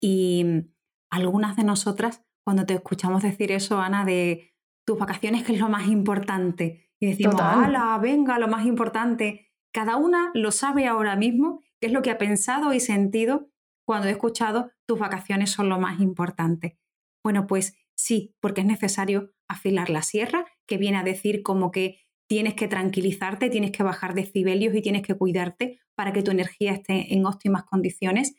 y 0.00 0.64
algunas 1.10 1.56
de 1.56 1.64
nosotras, 1.64 2.22
cuando 2.48 2.66
te 2.66 2.74
escuchamos 2.74 3.22
decir 3.22 3.52
eso, 3.52 3.78
Ana, 3.78 4.04
de 4.04 4.54
tus 4.86 4.98
vacaciones, 4.98 5.44
que 5.44 5.52
es 5.52 5.60
lo 5.60 5.68
más 5.68 5.88
importante, 5.88 6.90
y 6.98 7.06
decimos, 7.06 7.40
¡hala, 7.40 7.98
venga, 7.98 8.38
lo 8.38 8.48
más 8.48 8.66
importante! 8.66 9.52
Cada 9.72 9.96
una 9.96 10.30
lo 10.34 10.50
sabe 10.50 10.86
ahora 10.86 11.14
mismo, 11.14 11.60
qué 11.80 11.88
es 11.88 11.92
lo 11.92 12.02
que 12.02 12.10
ha 12.10 12.18
pensado 12.18 12.72
y 12.72 12.80
sentido 12.80 13.50
cuando 13.86 14.08
he 14.08 14.12
escuchado 14.12 14.70
tus 14.86 14.98
vacaciones 14.98 15.50
son 15.50 15.68
lo 15.68 15.78
más 15.78 16.00
importante. 16.00 16.78
Bueno, 17.22 17.46
pues 17.46 17.76
Sí, 17.98 18.36
porque 18.40 18.60
es 18.60 18.66
necesario 18.66 19.34
afilar 19.48 19.90
la 19.90 20.02
sierra, 20.02 20.46
que 20.66 20.78
viene 20.78 20.98
a 20.98 21.02
decir 21.02 21.42
como 21.42 21.72
que 21.72 21.98
tienes 22.28 22.54
que 22.54 22.68
tranquilizarte, 22.68 23.50
tienes 23.50 23.72
que 23.72 23.82
bajar 23.82 24.14
decibelios 24.14 24.74
y 24.74 24.82
tienes 24.82 25.02
que 25.02 25.16
cuidarte 25.16 25.80
para 25.96 26.12
que 26.12 26.22
tu 26.22 26.30
energía 26.30 26.72
esté 26.72 27.12
en 27.12 27.26
óptimas 27.26 27.64
condiciones. 27.64 28.36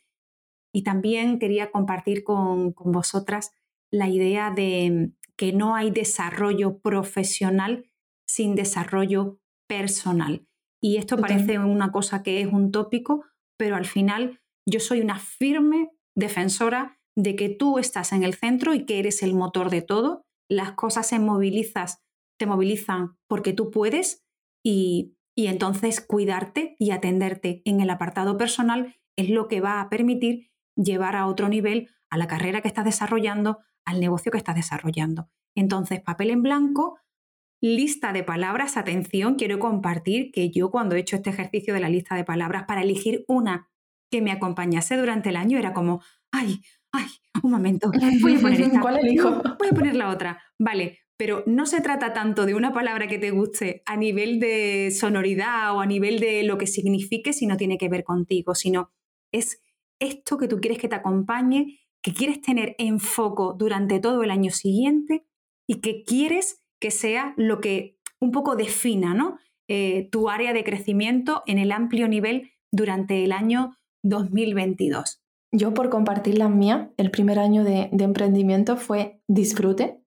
Y 0.74 0.84
también 0.84 1.40
quería 1.40 1.72
compartir 1.72 2.24
con, 2.24 2.74
vosotras 2.74 3.52
la 3.92 4.10
idea 4.10 4.52
de 4.52 5.12
que 5.38 5.54
no 5.54 5.76
hay 5.76 5.92
desarrollo 5.92 6.80
profesional 6.80 7.90
sin 8.28 8.56
desarrollo 8.56 9.40
personal. 9.68 10.46
Y 10.82 10.98
esto 10.98 11.18
parece 11.18 11.60
una 11.60 11.92
cosa 11.92 12.24
que 12.24 12.42
es 12.42 12.48
un 12.48 12.72
tópico, 12.72 13.26
pero 13.58 13.76
al 13.76 13.86
final 13.86 14.42
yo 14.66 14.80
soy 14.80 15.02
una 15.02 15.20
firme 15.20 15.90
defensora 16.16 17.00
de 17.16 17.36
que 17.36 17.50
tú 17.50 17.80
estás 17.80 18.14
en 18.14 18.24
el 18.24 18.34
centro 18.34 18.74
y 18.74 18.86
que 18.86 19.00
eres 19.00 19.24
el 19.24 19.34
motor 19.34 19.70
de 19.70 19.82
todo, 19.82 20.26
las 20.50 20.74
cosas 20.74 21.08
se 21.08 21.20
movilizas, 21.20 22.04
te 22.38 22.46
movilizan 22.46 23.18
porque 23.28 23.54
tú 23.54 23.72
puedes 23.72 24.26
y, 24.64 25.18
y 25.36 25.48
entonces 25.48 26.02
cuidarte 26.02 26.76
y 26.80 26.92
atenderte 26.92 27.62
en 27.66 27.82
el 27.82 27.90
apartado 27.90 28.38
personal 28.38 28.96
es 29.18 29.30
lo 29.30 29.48
que 29.48 29.62
va 29.62 29.82
a 29.82 29.90
permitir 29.90 30.52
llevar 30.76 31.16
a 31.16 31.28
otro 31.28 31.50
nivel 31.50 31.90
a 32.10 32.18
la 32.18 32.28
carrera 32.28 32.62
que 32.62 32.68
estás 32.68 32.86
desarrollando, 32.86 33.60
al 33.86 34.00
negocio 34.00 34.32
que 34.32 34.38
estás 34.38 34.56
desarrollando. 34.56 35.30
Entonces, 35.56 36.02
papel 36.02 36.30
en 36.30 36.44
blanco, 36.44 37.00
lista 37.62 38.14
de 38.14 38.24
palabras, 38.24 38.78
atención, 38.78 39.36
quiero 39.36 39.60
compartir 39.60 40.32
que 40.32 40.50
yo 40.50 40.72
cuando 40.72 40.96
he 40.96 41.00
hecho 41.00 41.18
este 41.18 41.30
ejercicio 41.30 41.74
de 41.74 41.80
la 41.80 41.90
lista 41.90 42.16
de 42.16 42.24
palabras 42.24 42.64
para 42.68 42.82
elegir 42.82 43.26
una 43.28 43.70
que 44.12 44.22
me 44.22 44.32
acompañase 44.32 44.98
durante 44.98 45.30
el 45.30 45.36
año 45.36 45.58
era 45.58 45.74
como, 45.74 46.02
ay, 46.32 46.62
ay, 46.92 47.08
un 47.44 47.52
momento, 47.52 47.92
voy 48.22 48.36
a 48.36 48.40
poner 48.40 48.62
esta. 48.62 48.82
¿Cuál 48.82 49.00
elijo? 49.00 49.42
Voy 49.60 49.68
a 49.70 49.76
poner 49.76 49.96
la 49.96 50.10
otra. 50.10 50.42
Vale, 50.58 51.00
pero 51.18 51.44
no 51.46 51.66
se 51.66 51.82
trata 51.82 52.14
tanto 52.14 52.46
de 52.46 52.56
una 52.56 52.74
palabra 52.74 53.08
que 53.08 53.20
te 53.20 53.32
guste 53.32 53.84
a 53.86 53.98
nivel 53.98 54.40
de 54.40 54.90
sonoridad 54.92 55.76
o 55.76 55.82
a 55.82 55.86
nivel 55.86 56.20
de 56.20 56.44
lo 56.44 56.58
que 56.58 56.68
signifique, 56.68 57.34
si 57.34 57.46
no 57.46 57.58
tiene 57.58 57.78
que 57.78 57.90
ver 57.90 58.04
contigo, 58.04 58.56
sino 58.56 58.92
es 59.34 59.62
esto 60.00 60.38
que 60.38 60.48
tú 60.48 60.60
quieres 60.62 60.80
que 60.80 60.88
te 60.88 60.96
acompañe, 60.96 61.80
que 62.02 62.14
quieres 62.14 62.42
tener 62.42 62.76
en 62.78 63.00
foco 63.00 63.54
durante 63.54 64.00
todo 64.00 64.24
el 64.24 64.32
año 64.32 64.52
siguiente 64.52 65.26
y 65.68 65.82
que 65.82 66.04
quieres 66.04 66.64
que 66.80 66.92
sea 66.92 67.34
lo 67.38 67.60
que 67.60 67.98
un 68.22 68.32
poco 68.32 68.56
defina 68.56 69.14
¿no? 69.14 69.38
Eh, 69.68 70.10
tu 70.12 70.30
área 70.30 70.54
de 70.54 70.64
crecimiento 70.64 71.44
en 71.46 71.60
el 71.60 71.72
amplio 71.72 72.08
nivel 72.08 72.52
durante 72.72 73.24
el 73.24 73.32
año 73.32 73.76
2022? 74.04 75.22
Yo 75.52 75.74
por 75.74 75.90
compartir 75.90 76.38
las 76.38 76.50
mías, 76.50 76.90
el 76.98 77.12
primer 77.12 77.40
año 77.40 77.64
de, 77.64 77.90
emprendimiento 77.92 78.78
fue 78.78 79.22
disfrute, 79.28 80.04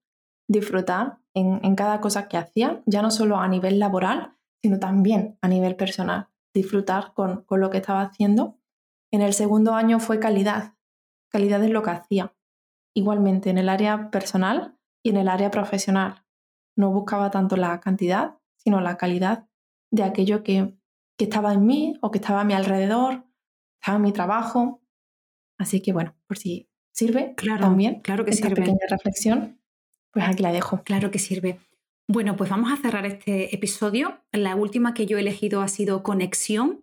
disfrutar 0.49 1.19
en, 1.35 1.75
cada 1.75 2.01
cosa 2.01 2.29
que 2.29 2.37
hacía, 2.37 2.83
ya 2.87 3.03
no 3.03 3.11
solo 3.11 3.39
a 3.39 3.49
nivel 3.49 3.79
laboral, 3.79 4.37
sino 4.63 4.79
también 4.79 5.39
a 5.41 5.49
nivel 5.49 5.75
personal, 5.75 6.29
disfrutar 6.55 7.13
con, 7.15 7.43
con 7.45 7.61
lo 7.61 7.71
que 7.71 7.79
estaba 7.79 8.03
haciendo. 8.03 8.59
En 9.13 9.21
el 9.21 9.33
segundo 9.33 9.75
año 9.75 9.99
fue 9.99 10.21
calidad, 10.21 10.75
calidad 11.33 11.63
en 11.65 11.73
lo 11.73 11.83
que 11.83 11.91
hacía, 11.91 12.35
igualmente 12.95 13.51
en 13.51 13.59
el 13.59 13.69
área 13.69 14.11
personal 14.11 14.77
y 15.03 15.11
en 15.11 15.17
el 15.17 15.29
área 15.29 15.51
profesional. 15.51 16.25
No 16.77 16.91
buscaba 16.91 17.31
tanto 17.31 17.57
la 17.57 17.81
cantidad, 17.81 18.39
sino 18.57 18.81
la 18.81 18.97
calidad 18.97 19.49
de 19.91 20.05
aquello 20.05 20.43
que, 20.43 20.75
que 21.19 21.25
estaba 21.25 21.53
en 21.53 21.67
mí 21.67 21.95
o 22.01 22.11
que 22.11 22.19
estaba 22.19 22.43
a 22.43 22.45
mi 22.45 22.55
alrededor, 22.55 23.25
estaba 23.81 23.97
en 23.97 24.03
mi 24.03 24.13
trabajo, 24.13 24.83
Así 25.63 25.81
que 25.81 25.93
bueno, 25.93 26.17
por 26.27 26.39
si 26.39 26.69
sirve 26.93 27.35
claro, 27.37 27.61
también 27.61 28.01
claro 28.01 28.25
que 28.25 28.33
esta 28.33 28.49
sirve. 28.49 28.63
pequeña 28.63 28.87
reflexión, 28.91 29.61
pues 30.11 30.27
aquí 30.27 30.43
la 30.43 30.53
dejo. 30.53 30.83
Claro 30.83 31.11
que 31.11 31.21
sirve. 31.21 31.61
Bueno, 32.09 32.35
pues 32.37 32.51
vamos 32.51 32.73
a 32.73 32.77
cerrar 32.77 33.07
este 33.07 33.55
episodio. 33.55 34.25
La 34.33 34.57
última 34.57 34.93
que 34.93 35.07
yo 35.07 35.19
he 35.19 35.21
elegido 35.21 35.63
ha 35.63 35.69
sido 35.69 36.03
conexión, 36.03 36.82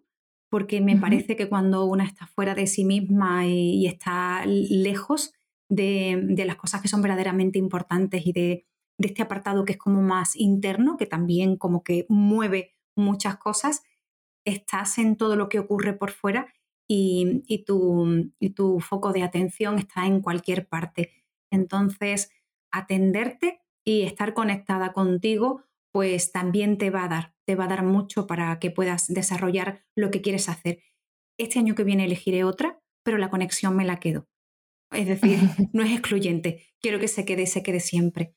porque 0.50 0.82
me 0.82 0.98
parece 0.98 1.36
que 1.36 1.48
cuando 1.48 1.86
una 1.86 2.06
está 2.06 2.28
fuera 2.28 2.56
de 2.56 2.68
sí 2.68 2.84
misma 2.84 3.46
y, 3.46 3.86
está 3.86 4.44
lejos 4.46 5.34
de, 5.70 6.44
las 6.46 6.56
cosas 6.56 6.82
que 6.82 6.88
son 6.88 7.02
verdaderamente 7.02 7.60
importantes 7.60 8.26
y 8.26 8.34
de, 8.34 8.66
de 8.98 9.08
este 9.08 9.22
apartado 9.22 9.66
que 9.66 9.74
es 9.74 9.78
como 9.78 10.02
más 10.02 10.36
interno, 10.36 10.98
que 10.98 11.06
también 11.06 11.56
como 11.56 11.84
que 11.84 12.06
mueve 12.10 12.76
muchas 12.96 13.38
cosas, 13.38 13.84
estás 14.46 14.98
en 14.98 15.16
todo 15.16 15.36
lo 15.36 15.50
que 15.50 15.60
ocurre 15.60 15.94
por 15.94 16.12
fuera 16.12 16.54
y, 16.90 17.64
tu, 17.66 18.80
foco 18.80 19.14
de 19.14 19.24
atención 19.24 19.78
está 19.78 20.08
en 20.08 20.22
cualquier 20.22 20.68
parte. 20.68 21.12
Entonces, 21.52 22.32
atenderte 22.72 23.62
y 23.86 24.02
estar 24.02 24.34
conectada 24.34 24.92
contigo, 24.92 25.64
pues 25.92 26.32
también 26.32 26.78
te 26.78 26.90
va 26.90 27.06
a 27.06 27.08
dar, 27.08 27.36
te 27.50 27.56
va 27.56 27.64
a 27.64 27.68
dar 27.68 27.84
mucho 27.84 28.28
para 28.28 28.60
que 28.60 28.70
puedas 28.70 29.08
desarrollar 29.08 29.84
lo 29.96 30.12
que 30.12 30.22
quieres 30.22 30.50
hacer. 30.50 30.84
Este 31.36 31.58
año 31.58 31.74
que 31.74 31.84
viene 31.84 32.06
elegiré 32.06 32.44
otra, 32.44 32.80
pero 33.02 33.18
la 33.18 33.32
conexión 33.32 33.76
me 33.76 33.86
la 33.86 34.00
quedo. 34.00 34.28
Es 34.92 35.08
decir, 35.08 35.40
no 35.74 35.82
es 35.82 35.92
excluyente, 35.92 36.68
quiero 36.80 37.00
que 37.00 37.08
se 37.08 37.26
quede, 37.26 37.48
se 37.48 37.64
quede 37.64 37.80
siempre. 37.80 38.36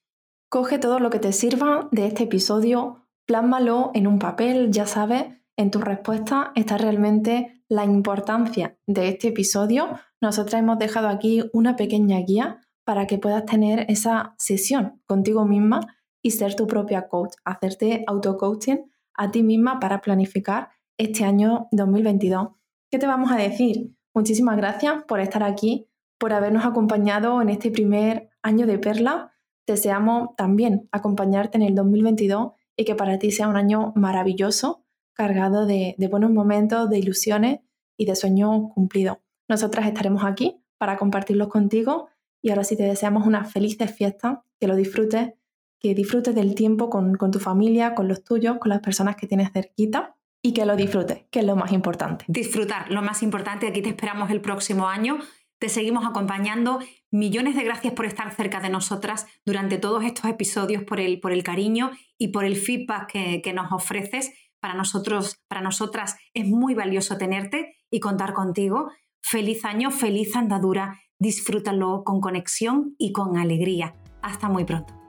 Coge 0.48 0.78
todo 0.78 0.98
lo 0.98 1.10
que 1.10 1.18
te 1.18 1.34
sirva 1.34 1.90
de 1.92 2.06
este 2.06 2.22
episodio, 2.22 3.06
plásmalo 3.26 3.90
en 3.92 4.06
un 4.06 4.18
papel, 4.18 4.70
ya 4.70 4.86
sabes, 4.86 5.24
en 5.58 5.70
tu 5.70 5.82
respuesta 5.82 6.52
está 6.54 6.78
realmente 6.78 7.62
la 7.68 7.84
importancia 7.84 8.78
de 8.86 9.08
este 9.08 9.28
episodio. 9.28 9.90
Nosotras 10.22 10.58
hemos 10.62 10.78
dejado 10.78 11.08
aquí 11.08 11.42
una 11.52 11.76
pequeña 11.76 12.18
guía 12.20 12.62
para 12.86 13.06
que 13.06 13.18
puedas 13.18 13.44
tener 13.44 13.84
esa 13.90 14.34
sesión 14.38 15.02
contigo 15.04 15.44
misma 15.44 15.80
y 16.22 16.30
ser 16.30 16.54
tu 16.54 16.66
propia 16.66 17.08
coach, 17.08 17.34
hacerte 17.44 18.04
auto-coaching 18.06 18.90
a 19.14 19.30
ti 19.30 19.42
misma 19.42 19.80
para 19.80 20.00
planificar 20.00 20.70
este 20.98 21.24
año 21.24 21.68
2022. 21.72 22.48
¿Qué 22.90 22.98
te 22.98 23.06
vamos 23.06 23.32
a 23.32 23.36
decir? 23.36 23.94
Muchísimas 24.14 24.56
gracias 24.56 25.04
por 25.08 25.20
estar 25.20 25.42
aquí, 25.42 25.88
por 26.18 26.32
habernos 26.32 26.64
acompañado 26.64 27.40
en 27.40 27.48
este 27.48 27.70
primer 27.70 28.30
año 28.42 28.66
de 28.66 28.78
Perla. 28.78 29.32
Deseamos 29.66 30.36
también 30.36 30.88
acompañarte 30.92 31.56
en 31.56 31.62
el 31.62 31.74
2022 31.74 32.52
y 32.76 32.84
que 32.84 32.94
para 32.94 33.18
ti 33.18 33.30
sea 33.30 33.48
un 33.48 33.56
año 33.56 33.92
maravilloso 33.96 34.84
cargado 35.14 35.66
de, 35.66 35.94
buenos 36.10 36.30
momentos, 36.30 36.88
de 36.90 36.98
ilusiones 36.98 37.60
y 37.96 38.06
de 38.06 38.16
sueños 38.16 38.70
cumplidos. 38.74 39.18
Nosotras 39.48 39.86
estaremos 39.86 40.24
aquí 40.24 40.62
para 40.78 40.96
compartirlos 40.96 41.48
contigo 41.48 42.08
y 42.42 42.50
ahora 42.50 42.64
sí 42.64 42.76
te 42.76 42.82
deseamos 42.82 43.26
unas 43.26 43.52
felices 43.52 43.90
fiestas, 43.92 44.38
que 44.58 44.66
lo 44.66 44.74
disfrutes, 44.74 45.34
que 45.82 45.94
disfrutes 45.94 46.34
del 46.34 46.54
tiempo 46.54 46.88
con, 46.88 47.16
con 47.16 47.32
tu 47.32 47.40
familia, 47.40 47.94
con 47.94 48.06
los 48.06 48.22
tuyos, 48.22 48.58
con 48.58 48.70
las 48.70 48.80
personas 48.80 49.16
que 49.16 49.26
tienes 49.26 49.52
cerquita 49.52 50.16
y 50.40 50.54
que 50.54 50.64
lo 50.64 50.76
disfrutes, 50.76 51.24
que 51.30 51.40
es 51.40 51.44
lo 51.44 51.56
más 51.56 51.72
importante. 51.72 52.24
Disfrutar, 52.28 52.90
lo 52.90 53.02
más 53.02 53.22
importante. 53.22 53.66
Aquí 53.66 53.82
te 53.82 53.88
esperamos 53.88 54.30
el 54.30 54.40
próximo 54.40 54.88
año. 54.88 55.18
Te 55.58 55.68
seguimos 55.68 56.06
acompañando. 56.06 56.78
Millones 57.10 57.56
de 57.56 57.64
gracias 57.64 57.92
por 57.94 58.06
estar 58.06 58.32
cerca 58.34 58.60
de 58.60 58.70
nosotras 58.70 59.26
durante 59.44 59.78
todos 59.78 60.04
estos 60.04 60.24
episodios, 60.26 60.84
por 60.84 61.00
el, 61.00 61.20
por 61.20 61.32
el 61.32 61.42
cariño 61.42 61.90
y 62.16 62.28
por 62.28 62.44
el 62.44 62.56
feedback 62.56 63.10
que, 63.10 63.42
que 63.42 63.52
nos 63.52 63.72
ofreces 63.72 64.32
para 64.60 64.74
nosotros, 64.74 65.42
para 65.48 65.60
nosotras 65.60 66.16
es 66.32 66.46
muy 66.46 66.74
valioso 66.74 67.18
tenerte 67.18 67.76
y 67.90 67.98
contar 67.98 68.32
contigo. 68.32 68.90
Feliz 69.20 69.64
año, 69.64 69.90
feliz 69.90 70.36
andadura, 70.36 71.00
disfrútalo 71.18 72.04
con 72.04 72.20
conexión 72.20 72.94
y 72.98 73.12
con 73.12 73.36
alegría. 73.36 73.96
Hasta 74.22 74.48
muy 74.48 74.64
pronto. 74.64 75.01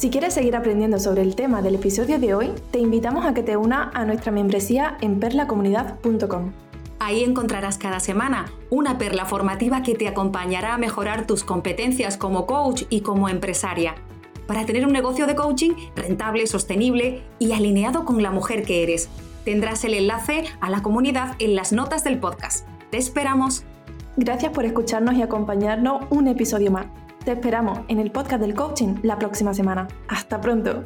Si 0.00 0.08
quieres 0.08 0.32
seguir 0.32 0.56
aprendiendo 0.56 0.98
sobre 0.98 1.20
el 1.20 1.36
tema 1.36 1.60
del 1.60 1.74
episodio 1.74 2.18
de 2.18 2.32
hoy, 2.32 2.52
te 2.70 2.78
invitamos 2.78 3.26
a 3.26 3.34
que 3.34 3.42
te 3.42 3.58
una 3.58 3.90
a 3.92 4.06
nuestra 4.06 4.32
membresía 4.32 4.96
en 5.02 5.20
perlacomunidad.com. 5.20 6.52
Ahí 6.98 7.22
encontrarás 7.22 7.76
cada 7.76 8.00
semana 8.00 8.50
una 8.70 8.96
perla 8.96 9.26
formativa 9.26 9.82
que 9.82 9.94
te 9.94 10.08
acompañará 10.08 10.72
a 10.72 10.78
mejorar 10.78 11.26
tus 11.26 11.44
competencias 11.44 12.16
como 12.16 12.46
coach 12.46 12.84
y 12.88 13.02
como 13.02 13.28
empresaria 13.28 13.94
para 14.46 14.64
tener 14.64 14.86
un 14.86 14.92
negocio 14.94 15.26
de 15.26 15.34
coaching 15.34 15.72
rentable, 15.94 16.46
sostenible 16.46 17.22
y 17.38 17.52
alineado 17.52 18.06
con 18.06 18.22
la 18.22 18.30
mujer 18.30 18.62
que 18.62 18.82
eres. 18.82 19.10
Tendrás 19.44 19.84
el 19.84 19.92
enlace 19.92 20.44
a 20.62 20.70
la 20.70 20.80
comunidad 20.80 21.36
en 21.40 21.54
las 21.54 21.74
notas 21.74 22.04
del 22.04 22.18
podcast. 22.18 22.66
Te 22.90 22.96
esperamos. 22.96 23.64
Gracias 24.16 24.50
por 24.52 24.64
escucharnos 24.64 25.16
y 25.16 25.20
acompañarnos 25.20 26.04
un 26.08 26.26
episodio 26.26 26.70
más. 26.70 26.86
Te 27.24 27.32
esperamos 27.32 27.80
en 27.88 27.98
el 27.98 28.10
podcast 28.10 28.40
del 28.40 28.54
coaching 28.54 28.96
la 29.02 29.18
próxima 29.18 29.52
semana. 29.52 29.86
Hasta 30.08 30.40
pronto. 30.40 30.84